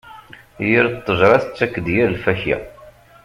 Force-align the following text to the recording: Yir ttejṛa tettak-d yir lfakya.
Yir 0.69 0.85
ttejṛa 0.89 1.37
tettak-d 1.43 1.87
yir 1.95 2.07
lfakya. 2.15 2.57